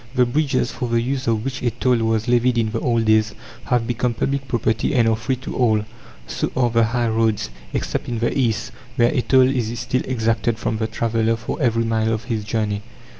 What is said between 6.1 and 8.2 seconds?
so are the high roads, except in